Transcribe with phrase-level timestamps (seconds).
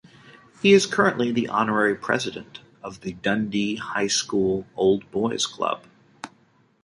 [0.63, 5.83] He is currently the Honorary President of The Dundee High School Old Boys' Club.